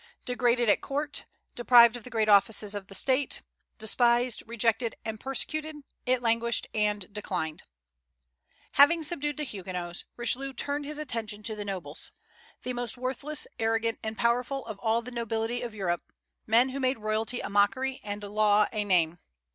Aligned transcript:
Degraded 0.25 0.67
at 0.67 0.81
court, 0.81 1.25
deprived 1.53 1.95
of 1.95 2.03
the 2.03 2.09
great 2.09 2.27
offices 2.27 2.73
of 2.73 2.87
the 2.87 2.95
state, 2.95 3.43
despised, 3.77 4.41
rejected, 4.47 4.95
and 5.05 5.19
persecuted, 5.19 5.75
it 6.07 6.23
languished 6.23 6.65
and 6.73 7.13
declined. 7.13 7.61
Having 8.71 9.03
subdued 9.03 9.37
the 9.37 9.43
Huguenots, 9.43 10.05
Richelieu 10.17 10.53
turned 10.53 10.85
his 10.85 10.97
attention 10.97 11.43
to 11.43 11.55
the 11.55 11.65
nobles, 11.65 12.13
the 12.63 12.73
most 12.73 12.97
worthless, 12.97 13.45
arrogant, 13.59 13.99
and 14.01 14.17
powerful 14.17 14.65
of 14.65 14.79
all 14.79 15.03
the 15.03 15.11
nobility 15.11 15.61
of 15.61 15.75
Europe; 15.75 16.11
men 16.47 16.69
who 16.69 16.79
made 16.79 16.97
royalty 16.97 17.39
a 17.39 17.47
mockery 17.51 18.01
and 18.03 18.23
law 18.23 18.65
a 18.73 18.83
name. 18.83 19.19